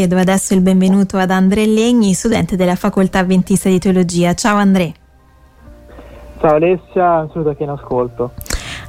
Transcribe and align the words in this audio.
Chiedo 0.00 0.16
adesso 0.16 0.54
il 0.54 0.60
benvenuto 0.60 1.16
ad 1.16 1.32
Andrea 1.32 1.66
Legni, 1.66 2.12
studente 2.12 2.54
della 2.54 2.76
Facoltà 2.76 3.24
Ventista 3.24 3.68
di 3.68 3.80
Teologia. 3.80 4.32
Ciao 4.34 4.56
Andrea. 4.56 4.92
Ciao 6.38 6.54
Alessia, 6.54 7.22
un 7.22 7.30
saluto 7.32 7.48
a 7.48 7.54
chi 7.56 7.64
in 7.64 7.70
ascolto. 7.70 8.30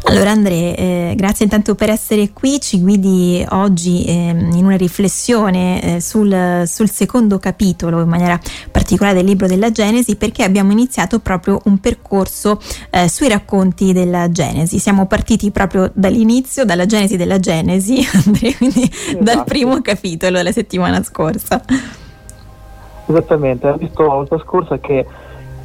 Allora 0.04 0.32
Andrea, 0.32 0.76
eh, 0.76 1.14
grazie 1.16 1.46
intanto 1.46 1.76
per 1.76 1.90
essere 1.90 2.32
qui, 2.32 2.60
ci 2.60 2.80
guidi 2.82 3.46
oggi 3.50 4.06
eh, 4.06 4.30
in 4.30 4.66
una 4.66 4.76
riflessione 4.76 5.82
eh, 5.82 6.02
sul, 6.02 6.64
sul, 6.66 6.90
secondo 6.90 7.38
capitolo, 7.38 8.02
in 8.02 8.08
maniera 8.08 8.40
particolare 8.72 9.18
del 9.18 9.26
libro 9.26 9.46
della 9.46 9.72
Genesi, 9.72 10.16
perché 10.16 10.44
abbiamo 10.44 10.72
iniziato 10.72 11.20
proprio 11.20 11.62
un 11.66 11.80
percorso 11.80 12.60
eh, 12.90 13.08
sui 13.08 13.30
racconti 13.30 13.94
della 13.94 14.32
Genesi. 14.32 14.80
Siamo 14.80 15.06
partiti 15.06 15.52
proprio 15.52 15.92
dall'inizio, 15.94 16.66
dalla 16.66 16.86
Genesi 16.86 17.16
della 17.16 17.40
Genesi, 17.40 18.00
Andrea, 18.26 18.56
quindi 18.56 18.90
esatto. 18.90 19.24
dal 19.24 19.44
primo 19.44 19.80
capitolo 19.82 20.38
della 20.38 20.52
settimana 20.52 21.04
scorsa. 21.04 21.62
Esattamente, 23.06 23.68
ho 23.68 23.78
visto 23.78 24.02
la 24.02 24.14
volta 24.14 24.40
scorsa 24.40 24.80
che 24.80 25.06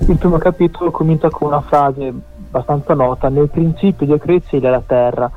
il 0.07 0.17
primo 0.17 0.39
capitolo 0.39 0.91
comincia 0.91 1.31
con 1.31 1.49
una 1.49 1.63
frase 1.63 2.13
abbastanza 2.55 2.95
nota, 2.95 3.29
nel 3.29 3.49
principio 3.49 4.07
Dio 4.07 4.19
creò 4.19 4.37
il 4.37 4.45
cielo 4.47 4.69
e 4.69 4.71
la 4.71 4.83
terra. 4.87 5.31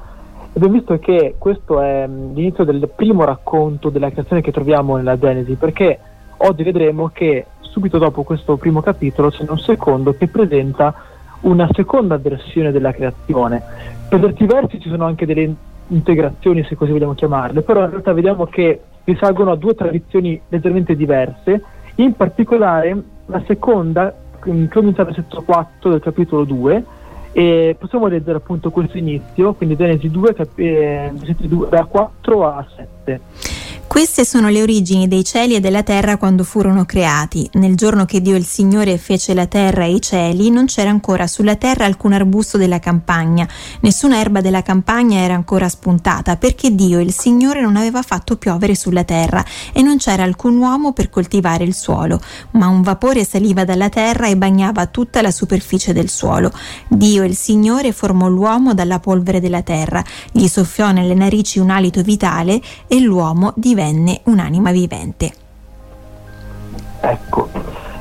Abbiamo 0.54 0.76
visto 0.76 0.98
che 1.00 1.36
questo 1.38 1.82
è 1.82 2.06
mm, 2.08 2.36
l'inizio 2.36 2.64
del 2.64 2.90
primo 2.96 3.24
racconto 3.24 3.90
della 3.90 4.12
creazione 4.12 4.42
che 4.42 4.52
troviamo 4.52 4.96
nella 4.96 5.18
Genesi, 5.18 5.56
perché 5.56 6.00
oggi 6.38 6.64
vedremo 6.64 7.10
che 7.12 7.46
subito 7.62 7.98
dopo 7.98 8.24
questo 8.24 8.58
primo 8.58 8.82
capitolo 8.82 9.30
c'è 9.30 9.46
un 9.48 9.58
secondo 9.58 10.14
che 10.14 10.28
presenta 10.28 10.94
una 11.42 11.68
seconda 11.74 12.18
versione 12.18 12.72
della 12.72 12.92
creazione. 12.92 13.62
Per 14.10 14.20
certi 14.20 14.46
versi 14.46 14.80
ci 14.80 14.90
sono 14.90 15.06
anche 15.06 15.26
delle 15.26 15.54
integrazioni, 15.88 16.64
se 16.64 16.76
così 16.76 16.92
vogliamo 16.92 17.14
chiamarle, 17.14 17.62
però 17.62 17.84
in 17.84 17.90
realtà 17.90 18.14
vediamo 18.14 18.46
che 18.46 18.82
risalgono 19.04 19.52
a 19.52 19.56
due 19.56 19.76
tradizioni 19.76 20.40
leggermente 20.50 20.96
diverse, 20.96 21.64
in 21.96 22.14
particolare 22.14 23.02
la 23.26 23.42
seconda 23.46 24.14
comincia 24.40 25.02
al 25.02 25.08
versetto 25.08 25.42
4 25.42 25.90
del 25.90 26.00
capitolo 26.00 26.44
2 26.44 26.86
e 27.38 27.76
possiamo 27.78 28.08
leggere 28.08 28.38
appunto 28.38 28.72
questo 28.72 28.98
inizio, 28.98 29.54
quindi 29.54 29.76
Genesi 29.76 30.10
2, 30.10 30.34
cap- 30.34 30.58
eh, 30.58 31.12
da 31.70 31.86
4 31.86 32.48
a 32.48 32.66
7. 32.76 33.22
Queste 33.98 34.26
sono 34.26 34.50
le 34.50 34.62
origini 34.62 35.08
dei 35.08 35.24
cieli 35.24 35.56
e 35.56 35.60
della 35.60 35.82
terra 35.82 36.18
quando 36.18 36.44
furono 36.44 36.86
creati. 36.86 37.50
Nel 37.54 37.76
giorno 37.76 38.06
che 38.06 38.22
Dio 38.22 38.36
il 38.36 38.46
Signore 38.46 39.00
fece 39.00 39.34
la 39.34 39.48
terra 39.48 39.86
e 39.86 39.94
i 39.96 40.00
cieli, 40.00 40.52
non 40.52 40.68
c'era 40.68 40.92
ancora 40.92 41.26
sulla 41.26 41.56
terra 41.56 41.86
alcun 41.86 42.14
arbusto 42.14 42.60
della 42.60 42.78
campagna, 42.78 43.48
nessuna 43.80 44.20
erba 44.20 44.40
della 44.40 44.62
campagna 44.62 45.22
era 45.22 45.34
ancora 45.34 45.68
spuntata, 45.68 46.38
perché 46.38 46.76
Dio 46.76 47.00
il 47.00 47.12
Signore 47.12 47.60
non 47.60 47.76
aveva 47.76 48.04
fatto 48.04 48.38
piovere 48.38 48.76
sulla 48.76 49.04
terra 49.04 49.44
e 49.74 49.82
non 49.82 49.98
c'era 49.98 50.22
alcun 50.22 50.58
uomo 50.58 50.94
per 50.94 51.10
coltivare 51.10 51.64
il 51.64 51.74
suolo, 51.74 52.22
ma 52.52 52.68
un 52.68 52.84
vapore 52.84 53.26
saliva 53.26 53.66
dalla 53.66 53.90
terra 53.90 54.28
e 54.28 54.38
bagnava 54.38 54.86
tutta 54.86 55.24
la 55.24 55.32
superficie 55.32 55.92
del 55.92 56.10
suolo. 56.10 56.52
Dio 56.88 57.24
il 57.24 57.36
Signore 57.36 57.92
formò 57.94 58.28
l'uomo 58.28 58.76
dalla 58.76 59.00
polvere 59.00 59.40
della 59.40 59.64
terra, 59.64 60.04
gli 60.32 60.46
soffiò 60.46 60.92
nelle 60.92 61.16
narici 61.16 61.58
un 61.58 61.72
alito 61.72 62.04
vitale 62.04 62.62
e 62.88 63.00
l'uomo 63.00 63.54
divenne 63.56 63.86
divenne 63.88 64.22
un'anima 64.26 64.72
vivente. 64.72 65.32
Ecco, 67.00 67.50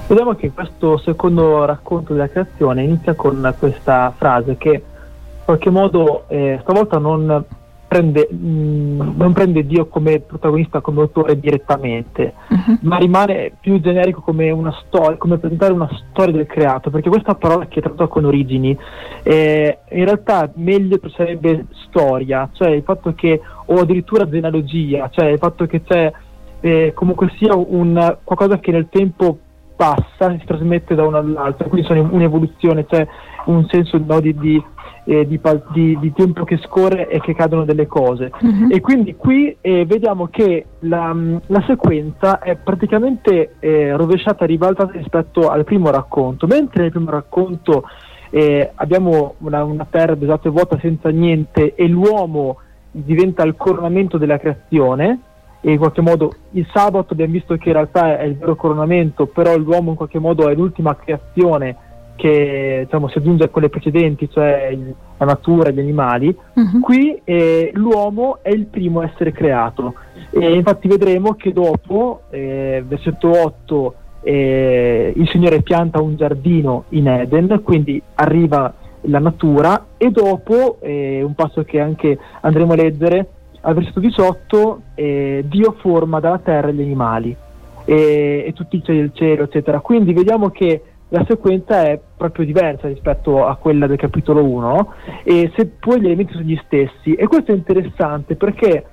vediamo 0.07 0.35
che 0.35 0.51
questo 0.51 0.99
secondo 0.99 1.65
racconto 1.65 2.13
della 2.13 2.29
creazione 2.29 2.83
inizia 2.83 3.15
con 3.15 3.55
questa 3.59 4.13
frase 4.17 4.57
che 4.57 4.71
in 4.71 5.45
qualche 5.45 5.71
modo 5.71 6.25
eh, 6.29 6.59
stavolta 6.63 6.99
non 6.99 7.45
prende, 7.87 8.29
mh, 8.31 8.37
mm, 8.37 9.01
non 9.17 9.33
prende 9.33 9.67
Dio 9.67 9.87
come 9.87 10.21
protagonista, 10.21 10.81
come 10.81 11.01
autore 11.01 11.39
direttamente, 11.39 12.35
uh-huh. 12.49 12.79
ma 12.83 12.97
rimane 12.99 13.53
più 13.61 13.81
generico 13.81 14.21
come 14.21 14.51
una 14.51 14.75
storia, 14.87 15.17
come 15.17 15.39
presentare 15.39 15.73
una 15.73 15.89
storia 16.11 16.35
del 16.35 16.47
creato, 16.47 16.91
perché 16.91 17.09
questa 17.09 17.35
parola 17.35 17.67
che 17.67 17.79
è 17.79 17.83
trattata 17.83 18.09
con 18.09 18.25
origini, 18.25 18.77
eh, 19.23 19.79
in 19.91 20.05
realtà 20.05 20.51
meglio 20.55 20.99
sarebbe 21.15 21.67
storia, 21.87 22.49
cioè 22.53 22.71
il 22.71 22.83
fatto 22.83 23.15
che, 23.15 23.41
o 23.67 23.75
addirittura 23.75 24.29
genealogia, 24.29 25.09
cioè 25.11 25.27
il 25.27 25.39
fatto 25.39 25.67
che 25.67 25.83
c'è 25.83 26.13
eh, 26.61 26.93
comunque 26.95 27.33
sia 27.39 27.55
un, 27.55 28.19
qualcosa 28.25 28.59
che 28.59 28.73
nel 28.73 28.89
tempo 28.91 29.39
passa, 29.77 30.37
si 30.39 30.45
trasmette 30.47 30.95
da 30.95 31.05
uno 31.07 31.19
all'altro, 31.19 31.69
quindi 31.69 31.87
sono 31.87 32.09
un'evoluzione, 32.11 32.87
c'è 32.87 33.07
un 33.47 33.67
senso 33.69 33.99
no, 33.99 34.21
di, 34.21 34.35
di 34.35 34.63
eh, 35.07 35.27
di, 35.27 35.99
di, 36.01 36.13
tempo 36.13 36.45
che 36.45 36.59
scorre 36.59 37.09
e 37.09 37.21
che 37.21 37.35
cadono 37.35 37.65
delle 37.65 37.87
cose. 37.87 38.33
Uh-huh. 38.41 38.69
E 38.71 38.81
quindi 38.81 39.15
qui 39.15 39.57
eh, 39.61 39.87
vediamo 39.87 40.27
che 40.27 40.67
la, 40.81 41.15
la, 41.47 41.65
sequenza 41.67 42.41
è 42.41 42.57
praticamente 42.57 43.55
eh, 43.61 43.97
rovesciata, 43.97 44.45
ribaltata 44.45 44.91
rispetto 44.93 45.49
al 45.49 45.65
primo 45.65 45.91
racconto, 45.91 46.47
mentre 46.47 46.83
nel 46.83 46.91
primo 46.91 47.11
racconto 47.11 47.85
eh, 48.31 48.73
abbiamo 48.75 49.35
una, 49.39 49.63
una 49.63 49.87
terra 49.89 50.17
desolata 50.17 50.49
e 50.49 50.53
vuota 50.53 50.79
senza 50.81 51.09
niente 51.11 51.75
e 51.75 51.87
l'uomo 51.87 52.59
diventa 52.91 53.45
il 53.45 53.55
coronamento 53.57 54.19
della 54.19 54.39
creazione 54.39 55.21
e 55.61 55.73
in 55.73 55.79
qualche 55.79 56.01
modo 56.01 56.33
il 56.53 56.67
sabato 56.73 57.13
abbiamo 57.13 57.33
visto 57.33 57.57
che 57.57 57.69
in 57.69 57.75
realtà 57.75 58.19
è 58.19 58.25
il 58.25 58.37
vero 58.37 58.57
coronamento, 58.57 59.27
però 59.27 59.57
l'uomo 59.57 59.91
in 59.91 59.97
qualche 59.97 60.19
modo 60.19 60.49
è 60.49 60.55
l'ultima 60.55 60.97
creazione 60.97 61.77
che 62.17 62.83
diciamo, 62.85 63.09
si 63.09 63.19
aggiunge 63.19 63.45
a 63.45 63.49
quelle 63.49 63.69
precedenti, 63.69 64.29
cioè 64.31 64.69
il, 64.73 64.95
la 65.19 65.25
natura 65.27 65.69
e 65.69 65.73
gli 65.73 65.79
animali, 65.79 66.37
uh-huh. 66.55 66.81
qui 66.81 67.21
eh, 67.25 67.71
l'uomo 67.75 68.39
è 68.43 68.51
il 68.51 68.67
primo 68.67 69.01
a 69.01 69.05
essere 69.05 69.33
creato. 69.33 69.95
E 70.31 70.55
infatti 70.55 70.89
vedremo 70.89 71.35
che 71.35 71.53
dopo, 71.53 72.23
eh, 72.31 72.83
versetto 72.87 73.31
8, 73.31 73.95
eh, 74.23 75.13
il 75.15 75.29
Signore 75.29 75.63
pianta 75.63 76.01
un 76.01 76.17
giardino 76.17 76.85
in 76.91 77.09
Eden, 77.09 77.61
quindi 77.63 78.03
arriva 78.15 78.75
la 79.03 79.21
natura, 79.21 79.87
e 79.97 80.11
dopo, 80.11 80.79
eh, 80.81 81.23
un 81.23 81.35
passo 81.35 81.63
che 81.63 81.81
anche 81.81 82.19
andremo 82.41 82.73
a 82.73 82.77
leggere, 82.77 83.29
al 83.61 83.75
versetto 83.75 84.01
18, 84.01 84.81
eh, 84.95 85.45
Dio 85.47 85.77
forma 85.79 86.21
dalla 86.21 86.39
terra 86.39 86.71
gli 86.71 86.83
animali 86.83 87.37
e, 87.85 88.45
e 88.47 88.53
tutti 88.53 88.77
i 88.77 88.83
cieli 88.83 88.99
del 88.99 89.13
cielo, 89.15 89.45
eccetera. 89.45 89.81
Quindi 89.81 90.13
vediamo 90.13 90.51
che 90.51 90.83
la 91.09 91.25
sequenza 91.27 91.83
è 91.83 92.01
proprio 92.17 92.45
diversa 92.45 92.89
rispetto 92.89 93.47
a 93.47 93.55
quella 93.57 93.87
del 93.87 93.97
capitolo 93.97 94.43
1 94.45 94.93
e 95.23 95.53
se 95.55 95.67
poi 95.67 96.01
gli 96.01 96.07
elementi 96.07 96.33
sono 96.33 96.45
gli 96.45 96.61
stessi. 96.65 97.15
E 97.15 97.27
questo 97.27 97.53
è 97.53 97.55
interessante 97.55 98.35
perché 98.35 98.85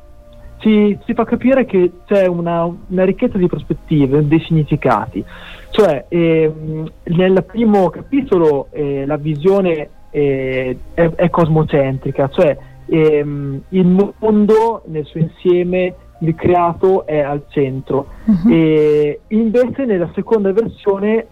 ci, 0.58 0.98
ci 1.06 1.14
fa 1.14 1.26
capire 1.26 1.66
che 1.66 1.92
c'è 2.06 2.28
una, 2.28 2.66
una, 2.66 3.04
ricchezza 3.04 3.38
di 3.38 3.48
prospettive, 3.48 4.28
dei 4.28 4.40
significati. 4.42 5.24
Cioè 5.72 6.06
ehm, 6.08 6.90
nel 7.04 7.44
primo 7.46 7.90
capitolo 7.90 8.68
eh, 8.72 9.06
la 9.06 9.18
visione 9.18 9.90
eh, 10.12 10.78
è, 10.94 11.10
è, 11.10 11.30
cosmocentrica 11.32 12.30
cioè 12.30 12.56
ehm, 12.86 13.62
il 13.70 14.14
mondo 14.20 14.84
nel 14.86 15.06
suo 15.06 15.20
insieme 15.20 15.96
il 16.20 16.36
creato 16.36 17.08
è 17.08 17.20
al 17.20 17.44
centro. 17.50 18.08
Uh-huh. 18.26 18.52
e 18.52 19.20
invece 19.30 19.86
nella 19.86 20.10
seconda 20.14 20.54
versione 20.54 21.28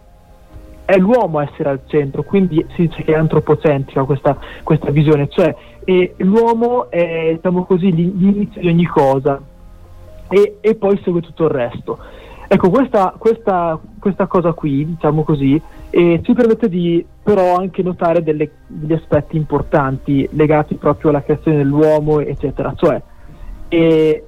è 0.91 0.97
l'uomo 0.97 1.40
a 1.40 1.44
essere 1.44 1.69
al 1.69 1.81
centro, 1.85 2.24
quindi 2.24 2.66
si 2.75 2.88
dice 2.88 3.03
che 3.03 3.13
è 3.13 3.18
antropocentrica 3.18 4.03
questa, 4.03 4.38
questa 4.62 4.91
visione, 4.91 5.29
cioè 5.29 5.56
l'uomo 6.18 6.91
è 6.91 7.31
diciamo 7.34 7.63
così, 7.63 7.94
l'inizio 7.94 8.59
di 8.59 8.68
ogni 8.68 8.85
cosa 8.85 9.41
e, 10.28 10.57
e, 10.59 10.75
poi 10.75 11.00
segue 11.01 11.22
tutto 11.22 11.46
il 11.46 11.51
resto. 11.51 11.97
Ecco, 12.46 12.69
questa, 12.69 13.13
questa, 13.18 13.80
questa 14.00 14.28
cosa 14.28 14.51
qui, 14.51 14.85
diciamo 14.85 15.24
così, 15.24 15.62
eh, 15.90 16.19
ci 16.24 16.34
permette 16.34 16.68
di 16.68 17.06
però 17.24 17.56
anche 17.56 17.81
notare 17.84 18.22
delle, 18.22 18.51
degli 18.68 18.91
aspetti 18.91 19.38
importanti 19.38 20.28
legati 20.34 20.75
proprio 20.75 21.12
alla 21.12 21.24
creazione 21.24 21.57
dell'uomo, 21.57 22.19
eccetera. 22.19 22.74
Cioè, 22.75 23.01
eh, 23.69 24.25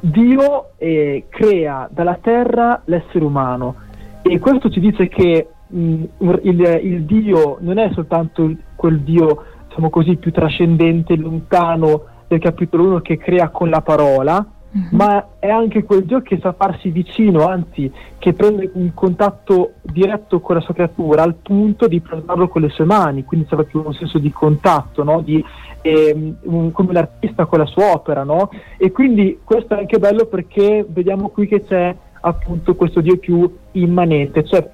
Dio 0.00 0.70
eh, 0.78 1.26
crea 1.28 1.88
dalla 1.92 2.18
terra 2.20 2.82
l'essere 2.86 3.24
umano 3.24 3.76
e 4.22 4.38
questo 4.40 4.68
ci 4.68 4.80
dice 4.80 5.06
che 5.06 5.46
mh, 5.70 6.04
il, 6.42 6.80
il, 6.82 7.04
Dio 7.04 7.58
non 7.60 7.78
è 7.78 7.90
soltanto 7.92 8.50
quel 8.74 9.00
Dio, 9.00 9.44
diciamo 9.68 9.90
così, 9.90 10.16
più 10.16 10.32
trascendente, 10.32 11.16
lontano 11.16 12.04
del 12.28 12.40
capitolo 12.40 12.84
1 12.84 13.00
che 13.00 13.16
crea 13.16 13.48
con 13.48 13.70
la 13.70 13.80
parola, 13.80 14.44
uh-huh. 14.70 14.80
ma 14.92 15.38
è 15.38 15.48
anche 15.48 15.84
quel 15.84 16.04
Dio 16.04 16.22
che 16.22 16.38
sa 16.40 16.52
farsi 16.52 16.90
vicino, 16.90 17.46
anzi 17.46 17.90
che 18.18 18.32
prende 18.32 18.70
un 18.74 18.92
contatto 18.94 19.74
diretto 19.82 20.40
con 20.40 20.56
la 20.56 20.60
sua 20.60 20.74
creatura 20.74 21.22
al 21.22 21.34
punto 21.34 21.88
di 21.88 22.00
prenderlo 22.00 22.48
con 22.48 22.62
le 22.62 22.68
sue 22.68 22.84
mani, 22.84 23.24
quindi 23.24 23.46
c'è 23.46 23.56
proprio 23.56 23.86
un 23.86 23.94
senso 23.94 24.18
di 24.18 24.30
contatto, 24.30 25.02
no? 25.02 25.20
di, 25.20 25.42
eh, 25.82 26.34
un, 26.42 26.72
come 26.72 26.92
l'artista 26.92 27.46
con 27.46 27.58
la 27.58 27.66
sua 27.66 27.92
opera. 27.92 28.22
No? 28.22 28.50
E 28.76 28.90
quindi 28.92 29.40
questo 29.44 29.74
è 29.74 29.78
anche 29.78 29.98
bello 29.98 30.26
perché 30.26 30.84
vediamo 30.88 31.28
qui 31.28 31.46
che 31.46 31.64
c'è 31.64 31.94
appunto 32.20 32.74
questo 32.74 33.00
Dio 33.00 33.18
più 33.18 33.58
immanente, 33.72 34.44
cioè 34.44 34.68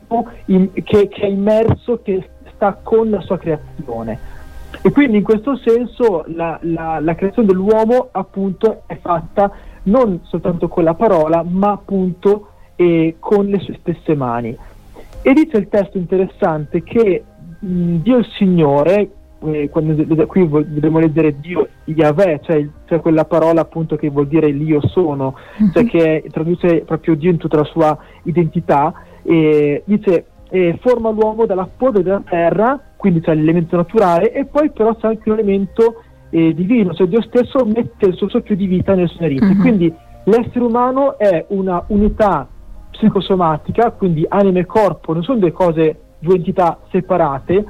in, 0.46 0.72
che, 0.72 1.08
che, 1.08 1.22
è 1.22 1.26
immerso, 1.26 2.00
che 2.02 2.28
sta 2.54 2.78
con 2.82 3.10
la 3.10 3.20
sua 3.20 3.38
creazione. 3.38 4.34
E 4.82 4.90
quindi 4.90 5.18
in 5.18 5.22
questo 5.22 5.56
senso 5.56 6.24
la, 6.28 6.58
la, 6.62 6.98
la 7.00 7.14
creazione 7.14 7.48
dell'uomo 7.48 8.08
appunto 8.12 8.82
è 8.86 8.98
fatta 9.00 9.50
non 9.84 10.20
soltanto 10.24 10.68
con 10.68 10.84
la 10.84 10.94
parola, 10.94 11.42
ma 11.42 11.72
appunto 11.72 12.48
eh, 12.76 13.16
con 13.18 13.46
le 13.46 13.58
sue 13.60 13.78
stesse 13.80 14.14
mani. 14.14 14.56
E 15.22 15.32
dice 15.32 15.56
il 15.56 15.68
testo 15.68 15.98
interessante 15.98 16.82
che 16.82 17.24
mh, 17.58 17.96
Dio 17.96 18.18
il 18.18 18.26
Signore, 18.36 19.10
eh, 19.52 19.68
quando, 19.68 20.26
qui 20.26 20.48
dobbiamo 20.48 20.98
leggere 20.98 21.38
Dio 21.40 21.68
Yahweh, 21.84 22.40
cioè, 22.42 22.66
cioè, 22.86 23.00
quella 23.00 23.24
parola 23.24 23.60
appunto 23.62 23.96
che 23.96 24.10
vuol 24.10 24.26
dire 24.26 24.48
l'io 24.50 24.80
sono, 24.88 25.36
mm-hmm. 25.60 25.70
cioè 25.72 25.84
che 25.86 26.24
traduce 26.30 26.82
proprio 26.86 27.14
Dio 27.14 27.30
in 27.30 27.38
tutta 27.38 27.58
la 27.58 27.64
sua 27.64 27.96
identità, 28.24 28.92
e 29.22 29.82
dice 29.84 30.26
eh, 30.50 30.78
forma 30.80 31.10
l'uomo 31.10 31.46
dalla 31.46 31.68
polvere 31.76 32.04
della 32.04 32.22
terra, 32.24 32.80
quindi 32.96 33.20
c'è 33.20 33.34
l'elemento 33.34 33.76
naturale, 33.76 34.32
e 34.32 34.44
poi 34.44 34.70
però 34.70 34.94
c'è 34.96 35.08
anche 35.08 35.30
un 35.30 35.38
elemento 35.38 36.02
eh, 36.30 36.54
divino, 36.54 36.94
cioè 36.94 37.06
Dio 37.06 37.22
stesso 37.22 37.64
mette 37.64 38.06
il 38.06 38.14
suo 38.14 38.28
soffio 38.28 38.56
di 38.56 38.66
vita 38.66 38.94
nel 38.94 39.08
suo 39.08 39.20
narice. 39.20 39.44
Mm-hmm. 39.44 39.60
Quindi 39.60 39.94
l'essere 40.24 40.64
umano 40.64 41.18
è 41.18 41.44
una 41.48 41.84
unità 41.88 42.48
psicosomatica, 42.90 43.90
quindi 43.92 44.24
anima 44.28 44.58
e 44.58 44.66
corpo 44.66 45.12
non 45.12 45.22
sono 45.22 45.38
due 45.38 45.52
cose, 45.52 46.00
due 46.18 46.36
entità 46.36 46.78
separate, 46.90 47.64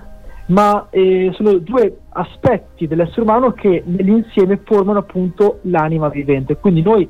ma 0.46 0.86
eh, 0.90 1.30
sono 1.34 1.54
due 1.58 1.98
aspetti 2.10 2.86
dell'essere 2.86 3.22
umano 3.22 3.52
che 3.52 3.82
nell'insieme 3.84 4.60
formano 4.64 5.00
appunto 5.00 5.58
l'anima 5.62 6.08
vivente. 6.08 6.56
Quindi 6.56 6.82
noi 6.82 7.08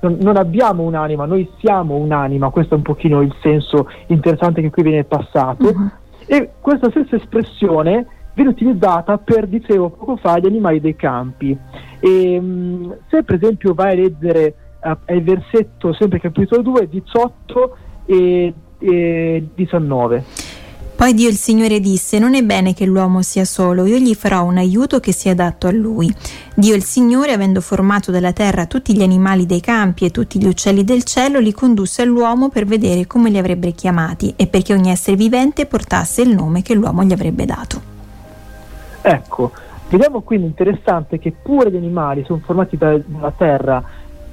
non, 0.00 0.36
abbiamo 0.36 0.84
un'anima, 0.84 1.24
noi 1.26 1.48
siamo 1.58 1.96
un'anima, 1.96 2.50
questo 2.50 2.74
è 2.74 2.76
un 2.76 2.82
pochino 2.82 3.20
il 3.20 3.34
senso 3.40 3.88
interessante 4.06 4.62
che 4.62 4.70
qui 4.70 4.82
viene 4.82 5.04
passato. 5.04 5.68
Uh-huh. 5.68 5.90
E 6.26 6.50
questa 6.60 6.90
stessa 6.90 7.16
espressione 7.16 8.06
viene 8.34 8.50
utilizzata 8.50 9.18
per, 9.18 9.46
dicevo 9.48 9.90
poco 9.90 10.16
fa, 10.16 10.38
gli 10.38 10.46
animali 10.46 10.80
dei 10.80 10.94
campi. 10.94 11.56
E, 12.00 12.40
mh, 12.40 12.96
se 13.08 13.22
per 13.24 13.36
esempio 13.36 13.74
vai 13.74 13.92
a 13.92 14.00
leggere 14.02 14.54
uh, 14.82 15.12
il 15.12 15.22
versetto, 15.22 15.92
sempre 15.92 16.20
capitolo 16.20 16.62
2, 16.62 16.88
18 16.88 17.76
e, 18.06 18.54
e 18.78 19.48
19. 19.54 20.24
Poi 20.98 21.14
Dio 21.14 21.28
il 21.28 21.36
Signore 21.36 21.78
disse, 21.78 22.18
non 22.18 22.34
è 22.34 22.42
bene 22.42 22.74
che 22.74 22.84
l'uomo 22.84 23.22
sia 23.22 23.44
solo, 23.44 23.86
io 23.86 23.98
gli 23.98 24.16
farò 24.16 24.42
un 24.42 24.56
aiuto 24.56 24.98
che 24.98 25.12
sia 25.12 25.30
adatto 25.30 25.68
a 25.68 25.70
lui. 25.70 26.12
Dio 26.56 26.74
il 26.74 26.82
Signore, 26.82 27.30
avendo 27.30 27.60
formato 27.60 28.10
dalla 28.10 28.32
terra 28.32 28.66
tutti 28.66 28.96
gli 28.96 29.02
animali 29.02 29.46
dei 29.46 29.60
campi 29.60 30.06
e 30.06 30.10
tutti 30.10 30.40
gli 30.40 30.48
uccelli 30.48 30.82
del 30.82 31.04
cielo, 31.04 31.38
li 31.38 31.52
condusse 31.52 32.02
all'uomo 32.02 32.48
per 32.48 32.64
vedere 32.64 33.06
come 33.06 33.30
li 33.30 33.38
avrebbe 33.38 33.70
chiamati 33.70 34.34
e 34.34 34.48
perché 34.48 34.72
ogni 34.72 34.90
essere 34.90 35.16
vivente 35.16 35.66
portasse 35.66 36.22
il 36.22 36.34
nome 36.34 36.62
che 36.62 36.74
l'uomo 36.74 37.04
gli 37.04 37.12
avrebbe 37.12 37.44
dato. 37.44 37.80
Ecco, 39.00 39.52
vediamo 39.90 40.22
quindi 40.22 40.46
interessante 40.46 41.20
che 41.20 41.30
pure 41.30 41.70
gli 41.70 41.76
animali 41.76 42.24
sono 42.24 42.40
formati 42.44 42.76
dalla 42.76 43.32
terra 43.36 43.84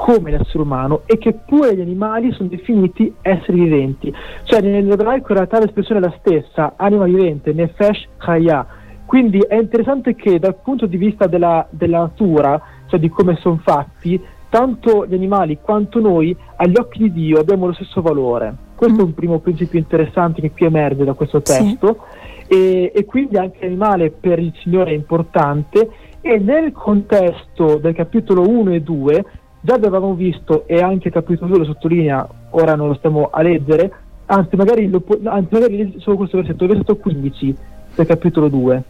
come 0.05 0.29
l'essere 0.29 0.61
umano 0.61 1.01
e 1.07 1.17
che 1.17 1.33
pure 1.33 1.75
gli 1.75 1.81
animali 1.81 2.31
sono 2.33 2.47
definiti 2.47 3.11
esseri 3.23 3.59
viventi. 3.61 4.13
Cioè 4.43 4.61
nell'ebraico 4.61 5.31
in 5.31 5.37
realtà 5.37 5.57
l'espressione 5.57 5.99
è 5.99 6.03
la 6.03 6.15
stessa, 6.19 6.73
anima 6.75 7.05
vivente, 7.05 7.53
nefesh 7.53 8.09
chaya. 8.17 8.67
Quindi 9.03 9.39
è 9.39 9.55
interessante 9.55 10.13
che 10.13 10.37
dal 10.37 10.57
punto 10.61 10.85
di 10.85 10.97
vista 10.97 11.25
della, 11.25 11.65
della 11.71 12.01
natura, 12.01 12.61
cioè 12.85 12.99
di 12.99 13.09
come 13.09 13.35
sono 13.37 13.59
fatti, 13.63 14.21
tanto 14.47 15.07
gli 15.07 15.15
animali 15.15 15.57
quanto 15.59 15.99
noi 15.99 16.37
agli 16.57 16.77
occhi 16.77 16.99
di 16.99 17.11
Dio 17.11 17.39
abbiamo 17.39 17.65
lo 17.65 17.73
stesso 17.73 18.03
valore. 18.03 18.53
Questo 18.75 18.97
mm. 18.97 18.99
è 18.99 19.03
un 19.05 19.13
primo 19.15 19.39
principio 19.39 19.79
interessante 19.79 20.39
che 20.39 20.51
qui 20.51 20.67
emerge 20.67 21.03
da 21.03 21.13
questo 21.13 21.41
testo 21.41 22.05
sì. 22.47 22.53
e, 22.53 22.91
e 22.93 23.05
quindi 23.05 23.37
anche 23.37 23.57
l'animale 23.61 24.11
per 24.11 24.37
il 24.37 24.53
Signore 24.61 24.91
è 24.91 24.93
importante 24.93 25.89
e 26.21 26.37
nel 26.37 26.71
contesto 26.73 27.77
del 27.77 27.95
capitolo 27.95 28.47
1 28.47 28.71
e 28.71 28.81
2 28.81 29.25
già 29.65 29.73
avevamo 29.73 30.13
visto 30.13 30.67
e 30.67 30.79
anche 30.79 31.09
capitolo 31.09 31.49
2 31.49 31.57
lo 31.57 31.65
sottolinea, 31.65 32.27
ora 32.51 32.75
non 32.75 32.87
lo 32.87 32.93
stiamo 32.93 33.29
a 33.31 33.41
leggere, 33.41 33.91
anzi 34.27 34.55
magari, 34.55 34.87
lo, 34.87 35.03
anzi 35.23 35.53
magari 35.53 35.95
solo 35.97 36.17
questo 36.17 36.37
versetto, 36.37 36.63
il 36.63 36.69
versetto 36.69 36.95
15 36.97 37.55
del 37.95 38.05
capitolo 38.05 38.47
2. 38.47 38.83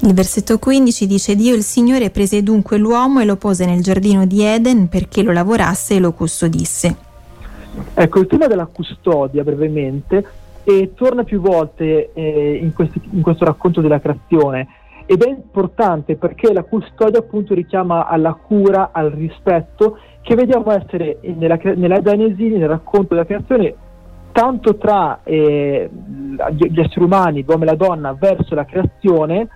Il 0.00 0.12
versetto 0.12 0.58
15 0.58 1.06
dice 1.06 1.34
Dio 1.34 1.54
il 1.54 1.62
Signore 1.62 2.10
prese 2.10 2.42
dunque 2.42 2.76
l'uomo 2.76 3.20
e 3.20 3.24
lo 3.24 3.36
pose 3.36 3.64
nel 3.64 3.80
giardino 3.80 4.26
di 4.26 4.42
Eden 4.42 4.88
perché 4.88 5.22
lo 5.22 5.32
lavorasse 5.32 5.94
e 5.94 5.98
lo 6.00 6.12
custodisse. 6.12 6.96
Ecco, 7.94 8.20
il 8.20 8.26
tema 8.26 8.46
della 8.46 8.66
custodia 8.66 9.42
brevemente 9.42 10.24
e 10.64 10.92
torna 10.94 11.24
più 11.24 11.40
volte 11.40 12.10
eh, 12.12 12.58
in, 12.60 12.74
questi, 12.74 13.00
in 13.10 13.22
questo 13.22 13.46
racconto 13.46 13.80
della 13.80 14.00
creazione 14.00 14.66
ed 15.06 15.22
è 15.22 15.28
importante 15.28 16.16
perché 16.16 16.52
la 16.52 16.62
custodia 16.62 17.20
appunto 17.20 17.54
richiama 17.54 18.06
alla 18.06 18.32
cura, 18.34 18.90
al 18.92 19.10
rispetto 19.10 19.98
che 20.22 20.34
vediamo 20.34 20.70
essere 20.70 21.18
nella, 21.36 21.58
nella 21.74 22.00
Genesi, 22.00 22.48
nel 22.48 22.68
racconto 22.68 23.14
della 23.14 23.26
creazione, 23.26 23.74
tanto 24.32 24.76
tra 24.76 25.20
eh, 25.22 25.88
gli 25.90 26.80
esseri 26.80 27.04
umani, 27.04 27.44
l'uomo 27.46 27.64
e 27.64 27.66
la 27.66 27.74
donna, 27.74 28.16
verso 28.18 28.54
la 28.54 28.64
creazione, 28.64 29.48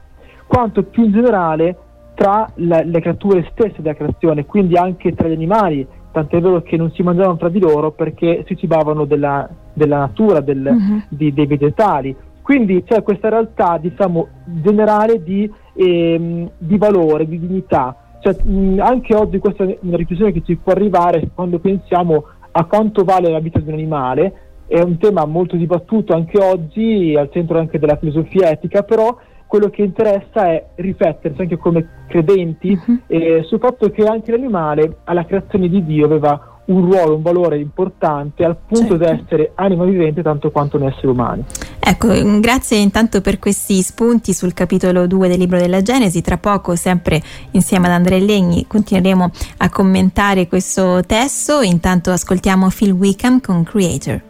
quanto 0.47 0.83
più 0.83 1.05
in 1.05 1.13
generale 1.13 1.77
tra 2.15 2.51
la, 2.57 2.83
le 2.83 3.01
creature 3.01 3.49
stesse 3.53 3.81
della 3.81 3.95
creazione, 3.95 4.45
quindi 4.45 4.77
anche 4.77 5.15
tra 5.15 5.29
gli 5.29 5.33
animali, 5.33 5.87
tant'è 6.11 6.41
vero 6.41 6.63
che 6.63 6.77
non 6.77 6.91
si 6.91 7.03
mangiavano 7.03 7.37
tra 7.37 7.49
di 7.49 7.61
loro 7.61 7.93
perché 7.93 8.45
si 8.47 8.57
cibavano 8.57 9.05
della, 9.05 9.49
della 9.73 9.99
natura, 9.99 10.41
del, 10.41 10.67
uh-huh. 10.67 11.03
di, 11.09 11.33
dei 11.33 11.47
vegetali. 11.47 12.15
Quindi 12.49 12.83
c'è 12.83 13.03
questa 13.03 13.29
realtà 13.29 13.77
diciamo, 13.77 14.29
generale 14.47 15.23
di, 15.23 15.53
ehm, 15.75 16.51
di, 16.57 16.79
valore, 16.79 17.29
di 17.29 17.39
dignità. 17.39 17.95
Cioè, 18.21 18.43
mh, 18.43 18.79
anche 18.81 19.15
oggi 19.15 19.37
questa 19.37 19.65
è 19.65 19.77
una 19.83 19.99
riflessione 19.99 20.33
che 20.33 20.41
ci 20.43 20.57
può 20.57 20.73
arrivare 20.73 21.29
quando 21.35 21.59
pensiamo 21.59 22.25
a 22.53 22.65
quanto 22.65 23.05
vale 23.05 23.31
la 23.31 23.41
vita 23.41 23.59
di 23.59 23.69
un 23.69 23.75
animale, 23.75 24.33
è 24.67 24.81
un 24.81 24.97
tema 24.97 25.27
molto 25.27 25.57
dibattuto 25.57 26.15
anche 26.15 26.43
oggi, 26.43 27.15
al 27.19 27.29
centro 27.31 27.59
anche 27.59 27.79
della 27.79 27.97
filosofia 27.97 28.49
etica, 28.49 28.83
però 28.83 29.15
quello 29.47 29.69
che 29.69 29.83
interessa 29.83 30.47
è 30.47 30.69
riflettersi 30.77 31.43
anche 31.43 31.59
come 31.59 32.07
credenti 32.09 32.71
uh-huh. 32.71 33.01
eh, 33.09 33.43
sul 33.43 33.59
fatto 33.59 33.91
che 33.91 34.05
anche 34.05 34.31
l'animale 34.31 35.01
alla 35.05 35.27
creazione 35.27 35.69
di 35.69 35.85
Dio 35.85 36.07
aveva 36.07 36.58
un 36.69 36.85
ruolo, 36.85 37.17
un 37.17 37.23
valore 37.23 37.59
importante 37.59 38.45
al 38.45 38.57
punto 38.57 38.99
certo. 38.99 39.05
di 39.15 39.23
essere 39.23 39.53
anima 39.55 39.85
vivente 39.85 40.23
tanto 40.23 40.51
quanto 40.51 40.77
un 40.77 40.85
essere 40.85 41.09
umano. 41.09 41.45
Ecco, 41.81 42.09
grazie 42.41 42.77
intanto 42.77 43.21
per 43.21 43.39
questi 43.39 43.81
spunti 43.83 44.35
sul 44.35 44.53
capitolo 44.53 45.07
2 45.07 45.29
del 45.29 45.39
libro 45.39 45.59
della 45.59 45.81
Genesi. 45.81 46.21
Tra 46.21 46.37
poco, 46.37 46.77
sempre 46.77 47.23
insieme 47.53 47.87
ad 47.87 47.93
Andrea 47.93 48.19
Legni, 48.19 48.67
continueremo 48.67 49.31
a 49.59 49.71
commentare 49.71 50.49
questo 50.49 51.03
testo. 51.07 51.63
Intanto 51.63 52.11
ascoltiamo 52.11 52.69
Phil 52.69 52.93
Wickham 52.93 53.41
con 53.41 53.65
Creator. 53.65 54.21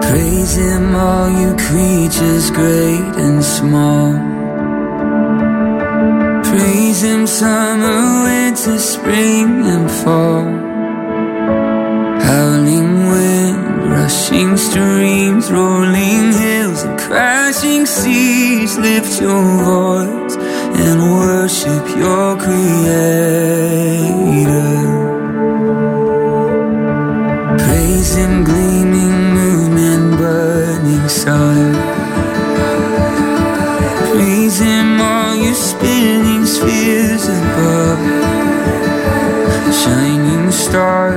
Praise 0.00 0.58
him 0.58 0.94
all 0.94 1.30
you 1.30 1.54
creatures 1.56 2.50
great 2.50 3.16
and 3.18 3.42
small 3.42 4.38
Praise 6.42 7.02
him 7.02 7.26
summer, 7.26 8.24
winter, 8.24 8.78
spring 8.78 9.66
and 9.66 9.90
fall 9.90 10.67
Howling 12.26 13.08
wind, 13.08 13.90
rushing 13.90 14.56
streams, 14.56 15.50
rolling 15.50 16.32
hills 16.32 16.82
and 16.82 16.98
crashing 16.98 17.86
seas. 17.86 18.76
Lift 18.78 19.20
your 19.20 19.42
voice 19.64 20.36
and 20.36 21.00
worship 21.18 21.84
your 21.96 22.36
Creator. 22.36 22.58
Praise 27.58 28.14
Him, 28.16 28.44
gleaming 28.44 29.34
moon 29.34 29.78
and 29.78 30.16
burning 30.18 31.08
sun. 31.08 31.74
Praise 34.12 34.58
Him, 34.60 35.00
all 35.00 35.34
you 35.34 35.54
spinning 35.54 36.44
spheres 36.46 37.26
above 37.28 37.98
shining 39.72 40.50
stars, 40.50 41.07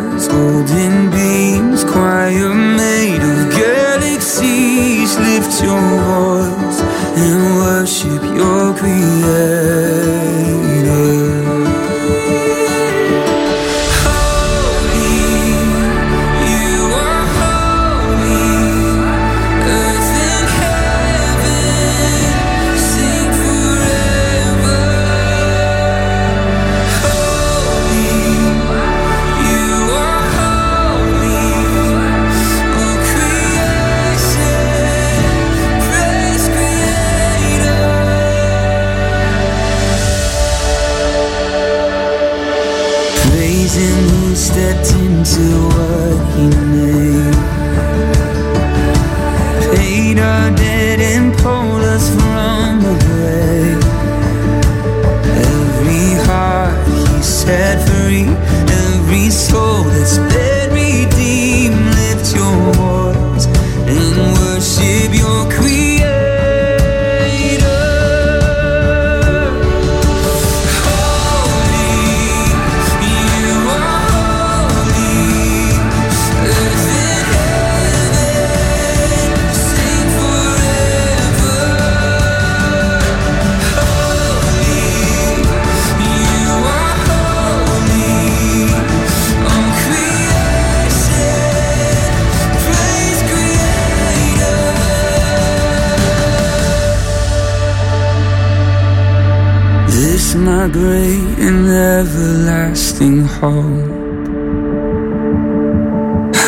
everlasting 102.21 103.25
hope. 103.25 103.89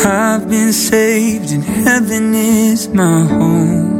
I've 0.06 0.48
been 0.48 0.72
saved 0.72 1.50
and 1.50 1.64
heaven 1.64 2.34
is 2.34 2.88
my 2.88 3.24
home. 3.24 3.92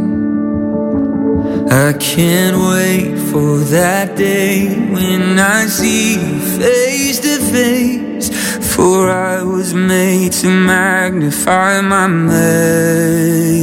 I 1.70 1.92
can't 1.94 2.56
wait 2.70 3.18
for 3.30 3.58
that 3.76 4.16
day 4.16 4.68
when 4.92 5.38
I 5.38 5.66
see 5.66 6.14
you 6.14 6.40
face 6.58 7.18
to 7.20 7.38
face. 7.52 8.28
For 8.74 9.10
I 9.10 9.42
was 9.42 9.74
made 9.74 10.32
to 10.42 10.48
magnify 10.48 11.80
my 11.80 12.06
Maker. 12.06 13.54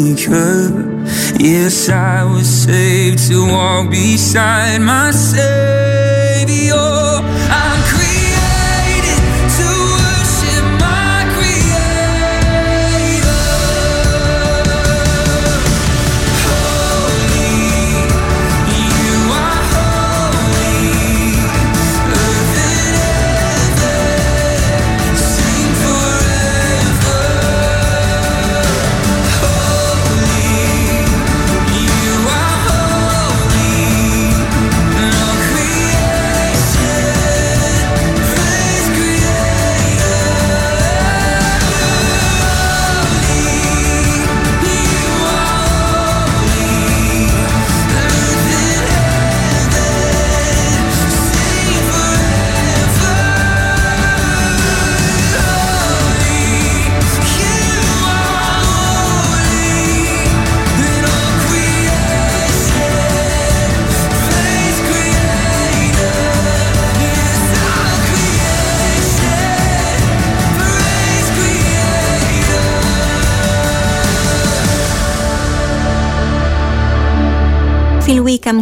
Yes, 1.40 1.90
I 1.90 2.24
was 2.24 2.48
saved 2.48 3.20
to 3.30 3.46
walk 3.48 3.90
beside 3.90 4.80
my 4.80 5.12
Savior. 5.12 7.01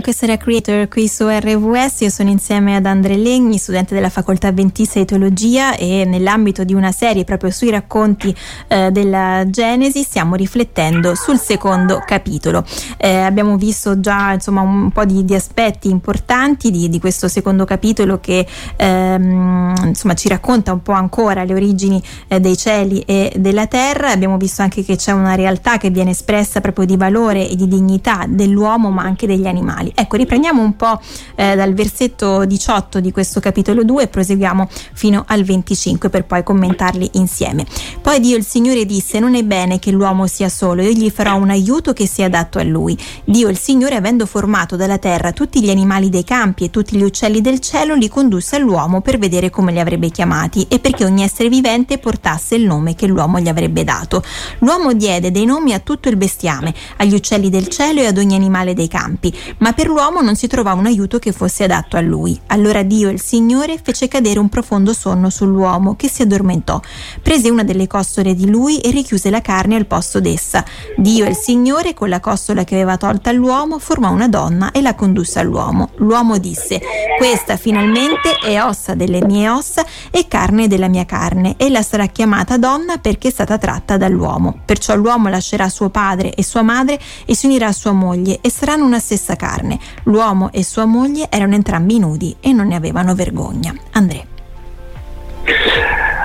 Questo 0.01 0.25
era 0.25 0.37
Creator 0.37 0.87
qui 0.87 1.07
su 1.07 1.27
RVS, 1.27 2.01
io 2.01 2.09
sono 2.09 2.29
insieme 2.29 2.75
ad 2.75 2.85
Andre 2.85 3.15
Legni, 3.15 3.57
studente 3.57 3.93
della 3.93 4.09
facoltà 4.09 4.47
Adventista 4.47 4.97
di 4.97 5.05
Teologia 5.05 5.75
e 5.75 6.03
nell'ambito 6.05 6.63
di 6.63 6.73
una 6.73 6.91
serie 6.91 7.25
proprio 7.25 7.51
sui 7.51 7.69
racconti 7.69 8.33
eh, 8.67 8.91
della 8.91 9.43
Genesi 9.47 10.03
stiamo 10.03 10.35
riflettendo 10.35 11.15
sul 11.15 11.37
secondo 11.37 12.01
capitolo. 12.05 12.63
Eh, 12.97 13.17
abbiamo 13.17 13.57
visto 13.57 13.99
già 13.99 14.33
insomma 14.33 14.61
un 14.61 14.89
po' 14.91 15.05
di, 15.05 15.25
di 15.25 15.35
aspetti 15.35 15.89
importanti 15.89 16.71
di, 16.71 16.87
di, 16.89 16.99
questo 16.99 17.27
secondo 17.27 17.65
capitolo 17.65 18.19
che 18.19 18.47
ehm, 18.77 19.73
insomma 19.85 20.13
ci 20.13 20.27
racconta 20.29 20.71
un 20.71 20.81
po' 20.81 20.93
ancora 20.93 21.43
le 21.43 21.53
origini 21.53 22.01
eh, 22.27 22.39
dei 22.39 22.57
cieli 22.57 23.01
e 23.01 23.33
della 23.35 23.67
terra, 23.67 24.11
abbiamo 24.11 24.37
visto 24.37 24.61
anche 24.61 24.83
che 24.83 24.95
c'è 24.95 25.11
una 25.11 25.35
realtà 25.35 25.77
che 25.77 25.89
viene 25.89 26.11
espressa 26.11 26.61
proprio 26.61 26.85
di 26.85 26.95
valore 26.95 27.47
e 27.49 27.55
di 27.55 27.67
dignità 27.67 28.25
dell'uomo 28.27 28.89
ma 28.89 29.03
anche 29.03 29.27
degli 29.27 29.45
animali 29.45 29.88
animali. 29.89 29.93
Ecco, 29.95 30.15
riprendiamo 30.15 30.61
un 30.61 30.75
po' 30.75 30.99
eh, 31.35 31.55
dal 31.55 31.73
versetto 31.73 32.45
18 32.45 32.99
di 32.99 33.11
questo 33.11 33.39
capitolo 33.39 33.83
2 33.83 34.03
e 34.03 34.07
proseguiamo 34.07 34.67
fino 34.93 35.23
al 35.27 35.43
25 35.43 36.09
per 36.09 36.25
poi 36.25 36.43
commentarli 36.43 37.11
insieme. 37.13 37.65
Poi 38.01 38.19
Dio 38.19 38.37
il 38.37 38.45
Signore 38.45 38.85
disse: 38.85 39.19
Non 39.19 39.35
è 39.35 39.43
bene 39.43 39.79
che 39.79 39.91
l'uomo 39.91 40.27
sia 40.27 40.49
solo, 40.49 40.81
io 40.81 40.91
gli 40.91 41.09
farò 41.09 41.35
un 41.35 41.49
aiuto 41.49 41.93
che 41.93 42.07
sia 42.07 42.25
adatto 42.25 42.59
a 42.59 42.63
lui. 42.63 42.97
Dio 43.23 43.49
il 43.49 43.57
Signore, 43.57 43.95
avendo 43.95 44.25
formato 44.25 44.75
dalla 44.75 44.97
terra 44.97 45.31
tutti 45.31 45.61
gli 45.61 45.69
animali 45.69 46.09
dei 46.09 46.23
campi 46.23 46.65
e 46.65 46.69
tutti 46.69 46.97
gli 46.97 47.03
uccelli 47.03 47.41
del 47.41 47.59
cielo, 47.59 47.95
li 47.95 48.07
condusse 48.07 48.55
all'uomo 48.55 49.01
per 49.01 49.17
vedere 49.17 49.49
come 49.49 49.71
li 49.71 49.79
avrebbe 49.79 50.09
chiamati 50.09 50.65
e 50.69 50.79
perché 50.79 51.05
ogni 51.05 51.23
essere 51.23 51.49
vivente 51.49 51.97
portasse 51.97 52.55
il 52.55 52.65
nome 52.65 52.95
che 52.95 53.07
l'uomo 53.07 53.39
gli 53.39 53.47
avrebbe 53.47 53.83
dato. 53.83 54.23
L'uomo 54.59 54.93
diede 54.93 55.31
dei 55.31 55.45
nomi 55.45 55.73
a 55.73 55.79
tutto 55.79 56.09
il 56.09 56.17
bestiame, 56.17 56.73
agli 56.97 57.13
uccelli 57.13 57.49
del 57.49 57.67
cielo 57.67 58.01
e 58.01 58.07
ad 58.07 58.17
ogni 58.17 58.35
animale 58.35 58.73
dei 58.73 58.87
campi 58.87 59.33
ma 59.57 59.68
per 59.73 59.87
l'uomo 59.87 60.21
non 60.21 60.35
si 60.35 60.47
trovava 60.47 60.79
un 60.79 60.85
aiuto 60.85 61.19
che 61.19 61.31
fosse 61.31 61.65
adatto 61.65 61.97
a 61.97 62.01
lui. 62.01 62.39
Allora 62.47 62.83
Dio, 62.83 63.09
il 63.09 63.21
Signore, 63.21 63.79
fece 63.81 64.07
cadere 64.07 64.39
un 64.39 64.49
profondo 64.49 64.93
sonno 64.93 65.29
sull'uomo, 65.29 65.95
che 65.95 66.09
si 66.09 66.21
addormentò. 66.21 66.79
Prese 67.21 67.49
una 67.49 67.63
delle 67.63 67.87
costole 67.87 68.33
di 68.33 68.49
lui 68.49 68.79
e 68.79 68.89
richiuse 68.91 69.29
la 69.29 69.41
carne 69.41 69.75
al 69.75 69.85
posto 69.85 70.19
d'essa. 70.19 70.63
Dio, 70.95 71.25
il 71.25 71.35
Signore, 71.35 71.93
con 71.93 72.09
la 72.09 72.19
costola 72.19 72.63
che 72.63 72.75
aveva 72.75 72.97
tolta 72.97 73.29
all'uomo, 73.29 73.79
formò 73.79 74.11
una 74.11 74.27
donna 74.27 74.71
e 74.71 74.81
la 74.81 74.95
condusse 74.95 75.39
all'uomo. 75.39 75.89
L'uomo 75.97 76.37
disse: 76.37 76.81
Questa 77.17 77.57
finalmente 77.57 78.37
è 78.37 78.61
ossa 78.61 78.95
delle 78.95 79.23
mie 79.25 79.49
ossa 79.49 79.85
e 80.09 80.27
carne 80.27 80.67
della 80.67 80.87
mia 80.87 81.05
carne. 81.05 81.55
Ella 81.57 81.81
sarà 81.81 82.05
chiamata 82.07 82.57
donna 82.57 82.97
perché 82.97 83.27
è 83.27 83.31
stata 83.31 83.57
tratta 83.57 83.97
dall'uomo. 83.97 84.61
Perciò 84.65 84.95
l'uomo 84.95 85.27
lascerà 85.29 85.67
suo 85.69 85.89
padre 85.89 86.33
e 86.33 86.43
sua 86.43 86.61
madre 86.61 86.99
e 87.25 87.35
si 87.35 87.45
unirà 87.45 87.67
a 87.67 87.73
sua 87.73 87.91
moglie 87.91 88.39
e 88.41 88.49
saranno 88.49 88.85
una 88.85 88.99
stessa 88.99 89.35
carne. 89.35 89.58
L'uomo 90.03 90.51
e 90.51 90.63
sua 90.63 90.85
moglie 90.85 91.27
erano 91.29 91.55
entrambi 91.55 91.99
nudi 91.99 92.35
e 92.39 92.53
non 92.53 92.67
ne 92.67 92.75
avevano 92.75 93.15
vergogna. 93.15 93.73
Andrea. 93.93 94.23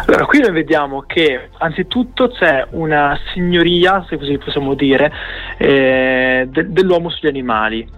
Allora, 0.07 0.27
qui 0.27 0.39
noi 0.41 0.53
vediamo 0.53 1.01
che 1.07 1.49
anzitutto 1.59 2.29
c'è 2.29 2.67
una 2.71 3.19
signoria, 3.33 4.05
se 4.07 4.19
così 4.19 4.37
possiamo 4.37 4.75
dire, 4.75 5.11
eh, 5.57 6.47
de- 6.51 6.71
dell'uomo 6.71 7.09
sugli 7.09 7.29
animali, 7.29 7.89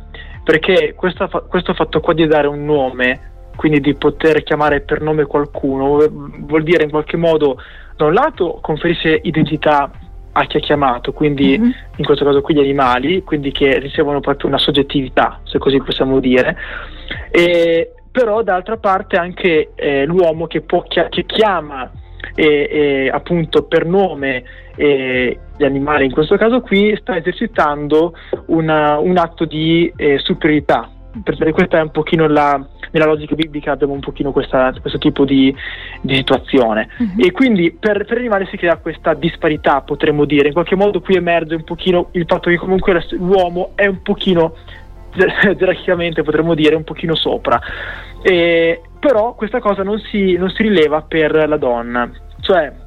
perché 0.45 0.95
questo, 0.95 1.29
questo 1.49 1.75
fatto 1.75 1.99
qua 1.99 2.15
di 2.15 2.27
dare 2.29 2.47
un 2.47 2.65
nome, 2.65 3.33
quindi 3.57 3.81
di 3.81 3.95
poter 3.95 4.45
chiamare 4.45 4.83
per 4.83 5.01
nome 5.01 5.25
qualcuno, 5.25 5.99
vuol 6.41 6.63
dire 6.63 6.85
in 6.85 6.91
qualche 6.91 7.17
modo, 7.17 7.61
da 7.97 8.05
un 8.05 8.13
lato, 8.13 8.59
conferisce 8.63 9.19
identità 9.25 9.91
ha 10.39 10.61
chiamato, 10.61 11.13
quindi 11.13 11.59
mm-hmm. 11.59 11.71
in 11.97 12.05
questo 12.05 12.25
caso 12.25 12.43
qui 12.43 12.55
gli 12.55 12.61
animali, 12.61 13.23
quindi 13.23 13.53
che 13.53 13.79
ricevono 13.79 14.21
proprio 14.21 14.49
una 14.49 14.59
soggettività, 14.59 15.41
se 15.45 15.59
così 15.59 15.81
possiamo 15.81 16.21
dire, 16.21 16.57
e, 17.31 17.93
però 18.11 18.43
d'altra 18.43 18.77
parte 18.77 19.17
anche 19.17 19.71
eh, 19.75 20.05
l'uomo 20.05 20.47
che, 20.47 20.61
può, 20.61 20.83
che, 20.83 21.07
che 21.09 21.25
chiama 21.25 21.91
eh, 22.35 22.69
eh, 22.71 23.11
appunto 23.11 23.65
per 23.65 23.87
nome 23.87 24.45
gli 24.77 25.65
animali, 25.65 26.05
in 26.05 26.13
questo 26.13 26.37
caso 26.37 26.61
qui 26.61 26.95
sta 27.01 27.17
esercitando 27.17 28.13
una, 28.49 28.99
un 28.99 29.17
atto 29.17 29.47
di 29.47 29.91
eh, 29.97 30.19
superiorità, 30.19 30.91
perché 31.23 31.53
questa 31.53 31.79
è 31.79 31.83
un 31.83 31.91
pochino 31.91 32.27
la, 32.27 32.65
nella 32.91 33.07
logica 33.07 33.35
biblica 33.35 33.73
abbiamo 33.73 33.93
un 33.93 34.01
pochino 34.01 34.33
questa, 34.33 34.73
questo 34.81 34.99
tipo 34.99 35.25
di, 35.25 35.55
di 36.01 36.15
situazione. 36.15 36.89
Uh-huh. 36.99 37.25
e 37.25 37.33
quindi 37.33 37.73
per, 37.73 38.05
per, 38.05 38.17
gli 38.17 38.21
animali 38.21 38.47
si 38.47 38.57
crea 38.57 38.77
questa 38.77 39.15
disparità 39.15 39.81
potremmo 39.83 40.25
dire, 40.25 40.49
in 40.49 40.55
qualche 40.55 40.77
modo 40.77 41.01
qui 41.01 41.17
emerge 41.17 41.55
un 41.55 41.65
pochino 41.65 42.09
il 42.13 42.25
fatto 42.27 42.51
che 42.51 42.57
comunque 42.57 43.05
l'uomo 43.11 43.73
è 43.75 43.87
un 43.87 44.03
pochino 44.03 44.55
gerarchicamente 45.17 46.23
potremmo 46.23 46.55
dire 46.55 46.75
un 46.75 46.85
pochino 46.85 47.15
sopra. 47.15 47.61
E, 48.23 48.81
però 48.99 49.35
questa 49.35 49.61
cosa 49.61 49.83
non 49.83 49.99
si, 49.99 50.37
non 50.37 50.51
si 50.51 50.63
rileva 50.63 51.03
per 51.03 51.49
la 51.49 51.57
donna. 51.57 52.11
Cioè 52.41 52.85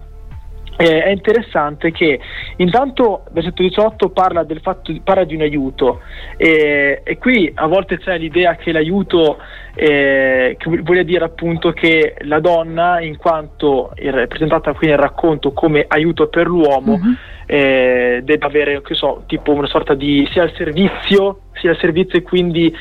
eh, 0.81 1.03
è 1.03 1.09
interessante 1.09 1.91
che 1.91 2.21
intanto 2.55 3.25
versetto 3.31 3.61
18 3.61 4.11
parla, 4.11 4.45
del 4.45 4.61
fatto, 4.61 4.95
parla 5.03 5.25
di 5.25 5.35
un 5.35 5.41
aiuto 5.41 5.99
eh, 6.37 7.01
e 7.03 7.17
qui 7.17 7.51
a 7.53 7.67
volte 7.67 7.97
c'è 7.97 8.17
l'idea 8.17 8.55
che 8.55 8.71
l'aiuto 8.71 9.39
eh, 9.75 10.55
che 10.57 10.81
voglia 10.81 11.03
dire 11.03 11.25
appunto 11.25 11.71
che 11.71 12.15
la 12.19 12.39
donna 12.39 13.01
in 13.01 13.17
quanto 13.17 13.91
è 13.93 14.09
rappresentata 14.09 14.71
qui 14.71 14.87
nel 14.87 14.97
racconto 14.97 15.51
come 15.51 15.83
aiuto 15.85 16.29
per 16.29 16.47
l'uomo 16.47 16.97
mm-hmm. 16.97 17.13
Debba 17.49 18.45
avere 18.45 18.83
che 18.83 18.93
so, 18.93 19.23
tipo 19.25 19.51
una 19.53 19.65
sorta 19.65 19.95
di 19.95 20.27
sia 20.31 20.43
il 20.43 20.53
servizio 20.55 21.39
sia 21.53 21.71
il 21.71 21.79
servizio 21.79 22.19
e 22.19 22.21
quindi 22.21 22.71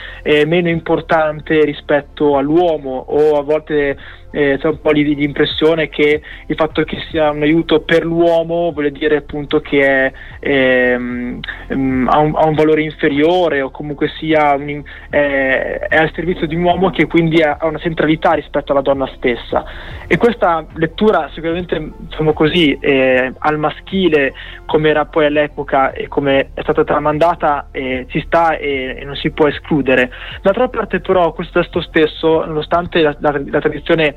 meno 0.45 0.69
importante 0.69 1.65
rispetto 1.65 2.37
all'uomo 2.37 3.03
o 3.09 3.39
a 3.39 3.43
volte 3.43 3.97
eh, 4.31 4.59
c'è 4.61 4.69
un 4.69 4.81
po' 4.81 4.93
di, 4.93 5.15
di, 5.15 5.25
impressione 5.25 5.89
che 5.89 6.21
il 6.47 6.55
fatto 6.55 6.85
che 6.85 6.99
sia 7.11 7.31
un 7.31 7.43
aiuto 7.43 7.81
per 7.81 8.05
l'uomo 8.05 8.73
vuol 8.73 8.91
dire 8.91 9.17
appunto 9.17 9.61
che 9.61 9.81
è, 9.81 10.13
ehm, 10.41 11.41
ehm, 11.69 12.09
ha, 12.11 12.19
un, 12.19 12.35
ha, 12.35 12.47
un, 12.47 12.55
valore 12.55 12.83
inferiore 12.83 13.63
o 13.63 13.71
comunque 13.71 14.09
sia 14.19 14.55
un, 14.55 14.83
è, 15.09 15.87
è, 15.89 15.97
al 15.97 16.11
servizio 16.15 16.47
di 16.47 16.55
un 16.55 16.65
uomo 16.65 16.91
che 16.91 17.07
quindi 17.07 17.43
ha, 17.43 17.59
una 17.63 17.79
centralità 17.79 18.33
rispetto 18.33 18.73
alla 18.73 18.83
donna 18.83 19.09
stessa. 19.17 19.65
E 20.07 20.17
questa 20.17 20.67
lettura 20.75 21.31
sicuramente 21.33 21.93
diciamo 21.97 22.33
così, 22.33 22.77
eh, 22.81 23.33
al 23.39 23.59
maschile 23.59 24.33
come 24.67 24.91
era 24.91 25.07
poi 25.07 25.27
all'epoca 25.27 25.93
e 25.93 26.09
come 26.09 26.51
è 26.55 26.63
stata 26.63 26.85
tramandata 26.85 27.69
eh, 27.71 28.07
ci 28.09 28.21
sta 28.27 28.57
e, 28.57 28.97
e, 28.99 29.05
non 29.05 29.17
si 29.17 29.31
può 29.31 29.49
escludere. 29.49 30.11
D'altra 30.43 30.69
parte 30.69 31.01
però 31.01 31.33
questo 31.33 31.61
testo 31.61 31.81
stesso, 31.81 32.45
nonostante 32.45 33.01
la, 33.01 33.17
la, 33.21 33.41
la 33.47 33.61
tradizione 33.61 34.17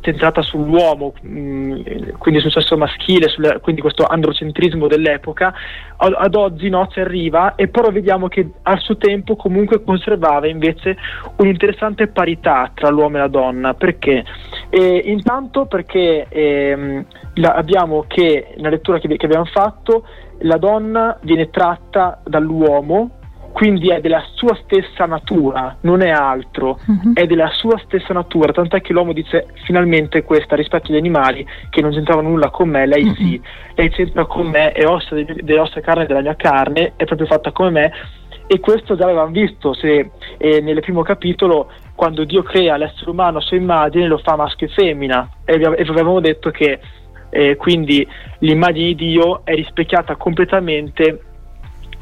centrata 0.00 0.42
sull'uomo, 0.42 1.12
mm, 1.26 1.80
quindi 2.18 2.40
sul 2.40 2.50
sesso 2.50 2.76
maschile, 2.76 3.28
sul, 3.28 3.58
quindi 3.60 3.80
questo 3.80 4.04
androcentrismo 4.04 4.86
dell'epoca, 4.86 5.52
ad, 5.96 6.14
ad 6.16 6.34
oggi 6.34 6.68
no, 6.68 6.88
ci 6.88 7.00
arriva 7.00 7.54
e 7.54 7.68
però 7.68 7.90
vediamo 7.90 8.28
che 8.28 8.50
al 8.62 8.80
suo 8.80 8.96
tempo 8.96 9.36
comunque 9.36 9.82
conservava 9.82 10.46
invece 10.46 10.96
un'interessante 11.36 12.08
parità 12.08 12.70
tra 12.74 12.88
l'uomo 12.88 13.16
e 13.16 13.20
la 13.20 13.28
donna. 13.28 13.74
Perché? 13.74 14.24
E, 14.70 15.02
intanto 15.06 15.66
perché 15.66 16.26
ehm, 16.28 17.04
la, 17.34 17.52
abbiamo 17.52 18.04
che, 18.06 18.54
nella 18.56 18.70
lettura 18.70 18.98
che, 18.98 19.08
che 19.16 19.26
abbiamo 19.26 19.46
fatto, 19.46 20.06
la 20.40 20.56
donna 20.56 21.18
viene 21.22 21.50
tratta 21.50 22.20
dall'uomo 22.24 23.18
quindi 23.52 23.90
è 23.90 24.00
della 24.00 24.22
sua 24.34 24.56
stessa 24.62 25.06
natura, 25.06 25.76
non 25.82 26.02
è 26.02 26.10
altro, 26.10 26.78
uh-huh. 26.86 27.12
è 27.14 27.26
della 27.26 27.50
sua 27.50 27.78
stessa 27.84 28.12
natura, 28.12 28.52
tant'è 28.52 28.80
che 28.80 28.92
l'uomo 28.92 29.12
dice 29.12 29.48
finalmente 29.64 30.22
questa 30.22 30.56
rispetto 30.56 30.90
agli 30.90 30.98
animali 30.98 31.46
che 31.68 31.80
non 31.80 31.90
c'entravano 31.90 32.28
nulla 32.28 32.50
con 32.50 32.68
me, 32.68 32.86
lei 32.86 33.04
uh-huh. 33.04 33.14
sì, 33.14 33.40
lei 33.74 33.90
c'entra 33.90 34.24
con 34.26 34.46
me, 34.46 34.72
è 34.72 34.86
ossa 34.86 35.14
delle 35.14 35.58
ossa 35.58 35.78
e 35.78 35.82
carne 35.82 36.06
della 36.06 36.20
mia 36.20 36.36
carne, 36.36 36.92
è 36.96 37.04
proprio 37.04 37.26
fatta 37.26 37.52
come 37.52 37.70
me. 37.70 37.92
E 38.46 38.58
questo 38.58 38.96
già 38.96 39.04
l'avevamo 39.04 39.30
visto 39.30 39.74
se, 39.74 40.10
eh, 40.36 40.60
nel 40.60 40.80
primo 40.80 41.02
capitolo 41.02 41.70
quando 41.94 42.24
Dio 42.24 42.42
crea 42.42 42.76
l'essere 42.76 43.10
umano 43.10 43.38
a 43.38 43.40
sua 43.40 43.56
immagine 43.56 44.08
lo 44.08 44.18
fa 44.18 44.34
maschio 44.34 44.66
e 44.66 44.70
femmina. 44.70 45.28
E 45.44 45.56
vi 45.56 45.64
avevamo 45.64 46.18
detto 46.18 46.50
che 46.50 46.80
eh, 47.30 47.54
quindi 47.54 48.04
l'immagine 48.40 48.86
di 48.86 48.94
Dio 48.96 49.44
è 49.44 49.54
rispecchiata 49.54 50.16
completamente 50.16 51.29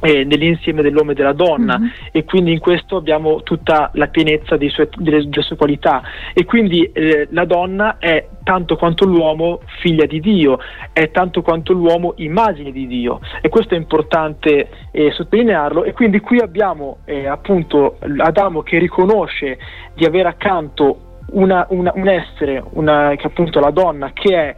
eh, 0.00 0.25
nell'insieme 0.25 0.83
dell'uomo 0.83 1.12
e 1.12 1.14
della 1.14 1.33
donna. 1.33 1.79
Mm-hmm. 1.79 1.90
e 2.12 2.25
quindi 2.25 2.53
in 2.53 2.59
questo 2.59 2.96
abbiamo 2.96 3.42
tutta 3.42 3.90
la 3.94 4.09
pienezza 4.09 4.57
sue, 4.68 4.88
delle, 4.96 5.29
delle, 5.29 5.42
sue 5.42 5.57
qualità. 5.57 6.03
E 6.33 6.44
quindi 6.44 6.90
eh, 6.92 7.29
la 7.31 7.44
donna 7.44 7.99
è 7.99 8.29
tanto 8.42 8.77
quanto 8.77 9.05
l'uomo 9.05 9.61
figlia 9.81 10.07
di 10.07 10.20
Dio, 10.20 10.59
è 10.92 11.11
tanto 11.11 11.42
quanto 11.42 11.72
l'uomo 11.72 12.14
immagine 12.16 12.72
di 12.72 12.87
Dio. 12.87 13.20
E 13.40 13.49
questo 13.49 13.75
è 13.75 13.77
importante 13.77 14.68
eh, 14.92 15.11
sottolinearlo. 15.12 15.85
E 15.85 15.92
quindi 15.92 16.20
qui 16.20 16.38
abbiamo 16.38 16.99
eh, 17.05 17.27
appunto 17.27 17.99
Adamo 18.18 18.62
che 18.62 18.79
riconosce 18.79 19.59
di 19.94 20.05
avere 20.05 20.29
accanto 20.29 21.03
una, 21.31 21.66
una, 21.70 21.92
un 21.94 22.09
essere, 22.09 22.62
una, 22.70 23.14
che 23.16 23.27
appunto 23.27 23.61
la 23.61 23.70
donna 23.70 24.12
che 24.12 24.35
è, 24.35 24.57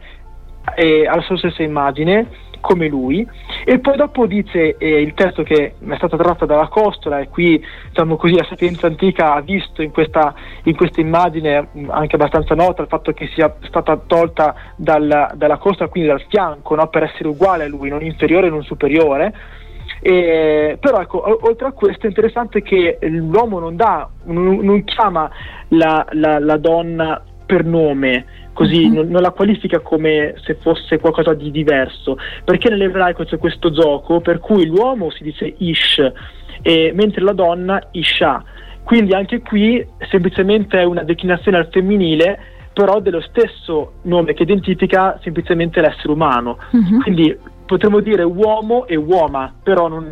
è 0.75 1.05
alla 1.05 1.21
sua 1.21 1.37
stessa 1.37 1.63
immagine 1.63 2.49
come 2.61 2.87
lui 2.87 3.27
e 3.65 3.79
poi 3.79 3.97
dopo 3.97 4.25
dice 4.25 4.77
eh, 4.77 5.01
il 5.01 5.13
testo 5.13 5.43
che 5.43 5.73
è 5.77 5.95
stato 5.95 6.15
tratto 6.15 6.45
dalla 6.45 6.67
costola 6.67 7.19
e 7.19 7.27
qui 7.27 7.61
diciamo 7.89 8.15
così 8.15 8.35
la 8.35 8.45
sapienza 8.47 8.87
antica 8.87 9.33
ha 9.33 9.41
visto 9.41 9.81
in 9.81 9.91
questa, 9.91 10.33
in 10.63 10.75
questa 10.75 11.01
immagine 11.01 11.67
anche 11.89 12.15
abbastanza 12.15 12.55
nota 12.55 12.83
il 12.83 12.87
fatto 12.87 13.11
che 13.11 13.27
sia 13.33 13.53
stata 13.63 13.97
tolta 13.97 14.55
dal, 14.75 15.31
dalla 15.35 15.57
costola 15.57 15.89
quindi 15.89 16.09
dal 16.09 16.23
fianco 16.29 16.75
no? 16.75 16.87
per 16.87 17.03
essere 17.03 17.27
uguale 17.27 17.65
a 17.65 17.67
lui 17.67 17.89
non 17.89 18.03
inferiore 18.03 18.49
non 18.49 18.63
superiore 18.63 19.33
e, 20.03 20.77
però 20.79 20.99
ecco, 20.99 21.45
oltre 21.45 21.67
a 21.67 21.71
questo 21.73 22.05
è 22.05 22.09
interessante 22.09 22.63
che 22.63 22.97
l'uomo 23.01 23.59
non, 23.59 23.75
dà, 23.75 24.09
non, 24.23 24.57
non 24.61 24.83
chiama 24.83 25.29
la, 25.69 26.05
la, 26.11 26.39
la 26.39 26.57
donna 26.57 27.23
per 27.51 27.65
nome, 27.65 28.23
così 28.53 28.85
uh-huh. 28.85 28.93
non, 28.93 29.07
non, 29.09 29.21
la 29.21 29.31
qualifica 29.31 29.81
come 29.81 30.35
se 30.45 30.55
fosse 30.55 30.99
qualcosa 30.99 31.33
di 31.33 31.51
diverso, 31.51 32.17
perché 32.45 32.69
nell'ebraico 32.69 33.25
c'è 33.25 33.37
questo 33.37 33.71
gioco 33.71 34.21
per 34.21 34.39
cui 34.39 34.65
l'uomo 34.65 35.11
si 35.11 35.23
dice 35.23 35.53
Ish, 35.57 36.01
e, 36.61 36.93
mentre 36.95 37.21
la 37.21 37.33
donna 37.33 37.89
Isha. 37.91 38.41
Quindi 38.83 39.13
anche 39.13 39.41
qui 39.41 39.85
semplicemente 40.09 40.79
è 40.79 40.85
una 40.85 41.03
declinazione 41.03 41.57
al 41.57 41.67
femminile, 41.69 42.39
però 42.71 43.01
dello 43.01 43.19
stesso 43.19 43.95
nome 44.03 44.33
che 44.33 44.43
identifica 44.43 45.19
semplicemente 45.21 45.81
l'essere 45.81 46.13
umano. 46.13 46.57
Uh-huh. 46.71 47.01
Quindi 47.01 47.37
potremmo 47.71 48.01
dire 48.01 48.23
uomo 48.23 48.85
e 48.85 48.97
uoma, 48.97 49.53
però 49.63 49.87
non, 49.87 50.09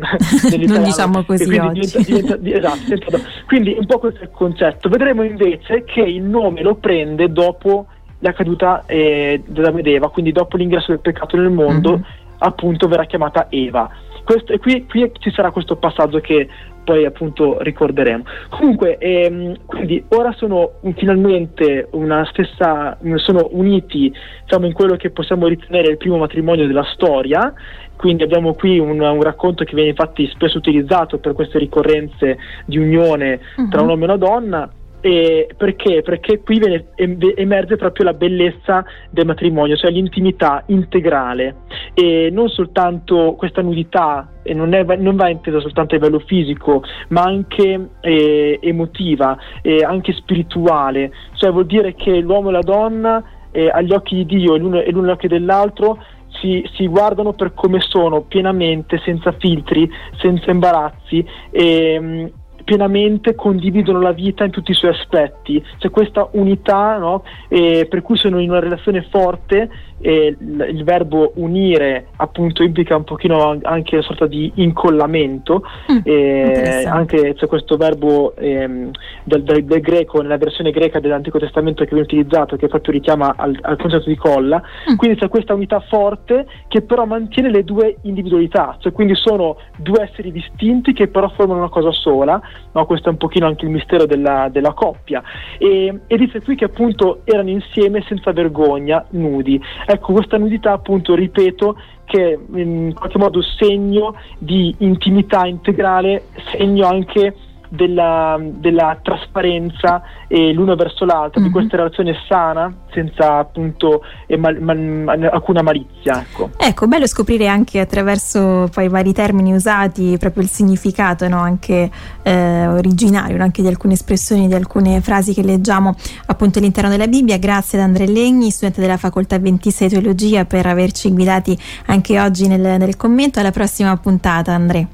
non 0.66 0.82
diciamo 0.82 1.22
così 1.24 1.44
quindi 1.44 1.80
diventa, 1.80 2.36
diventa, 2.36 2.72
esatto, 2.72 3.20
quindi 3.46 3.76
un 3.78 3.84
po' 3.84 3.98
questo 3.98 4.20
è 4.20 4.22
il 4.22 4.30
concetto. 4.30 4.88
Vedremo 4.88 5.22
invece 5.22 5.84
che 5.84 6.00
il 6.00 6.22
nome 6.22 6.62
lo 6.62 6.76
prende 6.76 7.30
dopo 7.30 7.84
la 8.20 8.32
caduta 8.32 8.84
eh, 8.86 9.42
della 9.46 9.72
Medeva, 9.72 10.08
quindi 10.08 10.32
dopo 10.32 10.56
l'ingresso 10.56 10.92
del 10.92 11.00
peccato 11.00 11.36
nel 11.36 11.50
mondo, 11.50 11.90
mm-hmm. 11.90 12.02
appunto 12.38 12.88
verrà 12.88 13.04
chiamata 13.04 13.48
Eva. 13.50 13.90
Questo, 14.30 14.52
e 14.52 14.60
qui, 14.60 14.86
qui, 14.86 15.10
ci 15.18 15.32
sarà 15.32 15.50
questo 15.50 15.74
passaggio 15.74 16.20
che 16.20 16.46
poi 16.84 17.04
appunto 17.04 17.60
ricorderemo. 17.62 18.22
Comunque, 18.48 18.96
ehm, 18.98 19.56
quindi 19.66 20.04
ora 20.10 20.32
sono 20.34 20.74
finalmente 20.94 21.88
una 21.90 22.24
stessa, 22.26 22.96
sono 23.16 23.48
uniti 23.50 24.12
diciamo, 24.44 24.66
in 24.66 24.72
quello 24.72 24.94
che 24.94 25.10
possiamo 25.10 25.48
ritenere 25.48 25.90
il 25.90 25.96
primo 25.96 26.16
matrimonio 26.16 26.68
della 26.68 26.86
storia. 26.92 27.52
Quindi 27.96 28.22
abbiamo 28.22 28.54
qui 28.54 28.78
un, 28.78 29.00
un 29.00 29.22
racconto 29.22 29.64
che 29.64 29.74
viene 29.74 29.90
infatti 29.90 30.28
spesso 30.28 30.58
utilizzato 30.58 31.18
per 31.18 31.32
queste 31.32 31.58
ricorrenze 31.58 32.38
di 32.66 32.78
unione 32.78 33.40
tra 33.68 33.82
un 33.82 33.88
uomo 33.88 34.02
e 34.02 34.06
una 34.06 34.16
donna 34.16 34.70
e 35.00 35.48
perché? 35.56 36.02
Perché 36.02 36.40
qui 36.40 36.58
viene, 36.58 36.88
emerge 36.94 37.76
proprio 37.76 38.04
la 38.04 38.12
bellezza 38.12 38.84
del 39.10 39.24
matrimonio, 39.26 39.76
cioè 39.76 39.90
l'intimità 39.90 40.62
integrale 40.66 41.56
e 41.94 42.28
non 42.30 42.48
soltanto 42.48 43.34
questa 43.36 43.62
nudità, 43.62 44.28
e 44.42 44.52
non, 44.52 44.74
è, 44.74 44.84
non 44.96 45.16
va 45.16 45.28
intesa 45.30 45.60
soltanto 45.60 45.94
a 45.94 45.98
livello 45.98 46.18
fisico, 46.20 46.82
ma 47.08 47.22
anche 47.22 47.88
eh, 48.00 48.58
emotiva 48.60 49.38
e 49.62 49.82
anche 49.82 50.12
spirituale, 50.12 51.12
cioè 51.34 51.50
vuol 51.50 51.66
dire 51.66 51.94
che 51.94 52.18
l'uomo 52.18 52.50
e 52.50 52.52
la 52.52 52.60
donna 52.60 53.22
eh, 53.52 53.68
agli 53.68 53.92
occhi 53.92 54.16
di 54.16 54.26
Dio 54.26 54.54
e 54.54 54.58
l'uno, 54.58 54.80
e 54.80 54.90
l'uno 54.90 55.06
agli 55.06 55.12
occhi 55.12 55.28
dell'altro 55.28 55.98
si, 56.40 56.64
si, 56.74 56.86
guardano 56.86 57.32
per 57.32 57.54
come 57.54 57.80
sono, 57.80 58.22
pienamente, 58.22 59.00
senza 59.04 59.32
filtri, 59.32 59.90
senza 60.18 60.50
imbarazzi 60.50 61.24
e, 61.50 62.32
pienamente 62.70 63.34
condividono 63.34 64.00
la 64.00 64.12
vita 64.12 64.44
in 64.44 64.52
tutti 64.52 64.70
i 64.70 64.74
suoi 64.74 64.92
aspetti, 64.92 65.60
c'è 65.78 65.90
questa 65.90 66.28
unità 66.34 66.98
no? 66.98 67.24
per 67.48 68.00
cui 68.00 68.16
sono 68.16 68.38
in 68.38 68.48
una 68.48 68.60
relazione 68.60 69.08
forte 69.10 69.68
e 70.00 70.36
il, 70.38 70.84
verbo 70.84 71.32
unire 71.36 72.06
appunto 72.16 72.62
implica 72.62 72.96
un 72.96 73.04
pochino 73.04 73.58
anche 73.62 73.96
una 73.96 74.04
sorta 74.04 74.26
di 74.26 74.50
incollamento. 74.56 75.62
Mm, 75.90 75.98
e 76.04 76.84
anche 76.86 77.34
c'è 77.34 77.46
questo 77.46 77.76
verbo 77.76 78.34
ehm, 78.36 78.90
del, 79.24 79.42
del, 79.42 79.64
del, 79.64 79.80
greco 79.80 80.20
nella 80.20 80.38
versione 80.38 80.70
greca 80.70 81.00
dell'Antico 81.00 81.38
Testamento 81.38 81.84
che 81.84 81.90
viene 81.90 82.04
utilizzato 82.04 82.56
che 82.56 82.68
proprio 82.68 82.92
richiama 82.92 83.34
al, 83.36 83.56
al 83.60 83.76
concetto 83.76 84.08
di 84.08 84.16
colla. 84.16 84.62
Mm. 84.90 84.96
quindi 84.96 85.18
c'è 85.18 85.28
questa 85.28 85.54
unità 85.54 85.80
forte 85.80 86.46
che 86.68 86.82
però 86.82 87.04
mantiene 87.04 87.50
le 87.50 87.64
due 87.64 87.96
individualità 88.02 88.76
cioè 88.78 88.92
quindi 88.92 89.14
sono 89.14 89.56
due 89.76 90.02
esseri 90.02 90.32
distinti 90.32 90.92
che 90.92 91.08
però 91.08 91.28
formano 91.30 91.60
una 91.60 91.68
cosa 91.68 91.92
sola 91.92 92.40
no? 92.72 92.86
questo 92.86 93.08
è 93.08 93.12
un 93.12 93.18
pochino 93.18 93.46
anche 93.46 93.64
il 93.64 93.70
mistero 93.70 94.06
della, 94.06 94.48
della 94.50 94.72
coppia. 94.72 95.22
E, 95.58 96.00
e 96.06 96.16
dice 96.16 96.40
qui 96.42 96.56
che 96.56 96.64
appunto 96.64 97.20
erano 97.24 97.50
insieme 97.50 98.04
senza 98.06 98.32
vergogna 98.32 99.04
nudi 99.10 99.60
Ecco, 99.92 100.12
questa 100.12 100.38
nudità 100.38 100.70
appunto, 100.70 101.16
ripeto, 101.16 101.76
che 102.04 102.38
in 102.54 102.92
qualche 102.94 103.18
modo 103.18 103.42
segno 103.42 104.14
di 104.38 104.72
intimità 104.78 105.46
integrale, 105.46 106.26
segno 106.52 106.86
anche 106.86 107.34
della, 107.70 108.36
della 108.40 108.98
trasparenza 109.00 110.02
eh, 110.26 110.52
l'uno 110.52 110.74
verso 110.74 111.04
l'altro, 111.04 111.40
mm-hmm. 111.40 111.42
di 111.42 111.46
mhm. 111.46 111.52
questa 111.52 111.76
relazione 111.76 112.16
sana, 112.28 112.72
senza 112.92 113.38
appunto 113.38 114.02
eh, 114.26 114.36
mal, 114.36 114.60
mal, 114.60 115.30
alcuna 115.32 115.62
malizia. 115.62 116.20
Ecco. 116.20 116.50
ecco. 116.56 116.86
bello 116.86 117.06
scoprire 117.06 117.46
anche 117.46 117.80
attraverso 117.80 118.68
poi 118.72 118.84
i 118.86 118.88
vari 118.88 119.12
termini 119.12 119.52
usati 119.54 120.16
proprio 120.18 120.42
il 120.42 120.48
significato 120.48 121.28
no? 121.28 121.38
anche 121.38 121.88
eh, 122.22 122.66
originario, 122.66 123.40
anche 123.40 123.62
di 123.62 123.68
alcune 123.68 123.94
espressioni, 123.94 124.48
di 124.48 124.54
alcune 124.54 125.00
frasi 125.00 125.32
che 125.32 125.42
leggiamo 125.42 125.94
appunto 126.26 126.58
all'interno 126.58 126.90
della 126.90 127.06
Bibbia. 127.06 127.38
Grazie 127.38 127.78
ad 127.78 127.84
Andrea 127.84 128.06
Legni, 128.08 128.50
studente 128.50 128.80
della 128.80 128.96
facoltà 128.96 129.38
26 129.38 129.88
Teologia, 129.88 130.44
per 130.44 130.66
averci 130.66 131.10
guidati 131.12 131.56
anche 131.86 132.20
oggi 132.20 132.48
nel, 132.48 132.60
nel 132.60 132.96
commento. 132.96 133.38
Alla 133.38 133.52
prossima 133.52 133.96
puntata, 133.96 134.52
Andrea. 134.52 134.86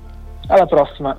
Alla 0.48 0.66
prossima. 0.66 1.16